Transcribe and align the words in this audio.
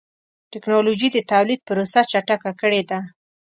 ټکنالوجي 0.51 1.07
د 1.13 1.17
تولید 1.31 1.59
پروسه 1.67 1.99
چټکه 2.11 2.51
کړې 2.61 2.81
ده. 2.89 2.99